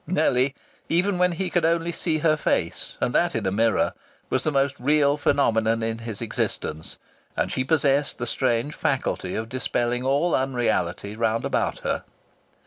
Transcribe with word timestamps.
Nellie, 0.07 0.55
even 0.89 1.19
when 1.19 1.33
he 1.33 1.51
could 1.51 1.63
only 1.63 1.91
see 1.91 2.17
her 2.17 2.35
face 2.35 2.97
and 2.99 3.13
that 3.13 3.35
in 3.35 3.45
a 3.45 3.51
mirror! 3.51 3.93
was 4.31 4.41
the 4.43 4.51
most 4.51 4.73
real 4.79 5.15
phenomenon 5.15 5.83
in 5.83 5.99
his 5.99 6.23
existence, 6.23 6.97
and 7.37 7.51
she 7.51 7.63
possessed 7.63 8.17
the 8.17 8.25
strange 8.25 8.73
faculty 8.73 9.35
of 9.35 9.47
dispelling 9.47 10.03
all 10.03 10.33
unreality 10.33 11.15
round 11.15 11.45
about 11.45 11.81
her. 11.81 12.03